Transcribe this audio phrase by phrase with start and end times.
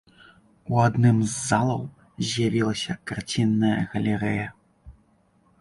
[0.75, 1.83] У адным з залаў
[2.29, 4.47] з'явілася карцінная галерэя.